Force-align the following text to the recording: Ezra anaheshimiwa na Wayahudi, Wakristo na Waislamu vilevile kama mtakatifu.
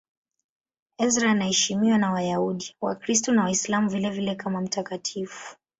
Ezra 0.97 1.29
anaheshimiwa 1.31 1.97
na 1.97 2.11
Wayahudi, 2.11 2.75
Wakristo 2.81 3.31
na 3.31 3.43
Waislamu 3.43 3.89
vilevile 3.89 4.35
kama 4.35 4.61
mtakatifu. 4.61 5.55